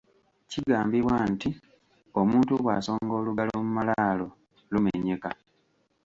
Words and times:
Kigambibwa 0.49 1.15
nti 1.31 1.49
omuntu 2.21 2.51
bw'asonga 2.61 3.13
olugalo 3.19 3.53
mu 3.65 3.71
malaalo, 3.77 4.27
lumenyeka. 4.71 5.29